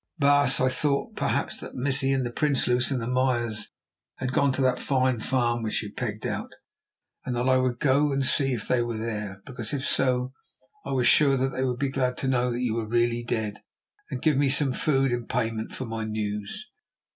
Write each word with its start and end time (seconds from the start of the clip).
"Baas, 0.17 0.59
I 0.59 0.67
thought 0.67 1.15
perhaps 1.15 1.59
that 1.59 1.73
the 1.73 1.77
Missie 1.77 2.11
and 2.11 2.25
the 2.25 2.31
Prinsloos 2.33 2.89
and 2.89 2.99
the 2.99 3.05
Meyers 3.05 3.71
had 4.15 4.33
gone 4.33 4.51
to 4.53 4.61
that 4.63 4.79
fine 4.79 5.19
farm 5.19 5.61
which 5.61 5.83
you 5.83 5.93
pegged 5.93 6.25
out, 6.25 6.49
and 7.23 7.35
that 7.35 7.47
I 7.47 7.57
would 7.57 7.77
go 7.79 8.11
and 8.11 8.25
see 8.25 8.51
if 8.55 8.67
they 8.67 8.81
were 8.81 8.97
there. 8.97 9.43
Because 9.45 9.73
if 9.73 9.85
so, 9.85 10.33
I 10.83 10.91
was 10.91 11.05
sure 11.05 11.37
that 11.37 11.49
they 11.49 11.63
would 11.63 11.77
be 11.77 11.89
glad 11.89 12.17
to 12.17 12.27
know 12.27 12.49
that 12.49 12.61
you 12.61 12.73
were 12.73 12.87
really 12.87 13.23
dead, 13.23 13.61
and 14.09 14.23
give 14.23 14.37
me 14.37 14.49
some 14.49 14.73
food 14.73 15.11
in 15.11 15.27
payment 15.27 15.71
for 15.71 15.85
my 15.85 16.03
news. 16.03 16.71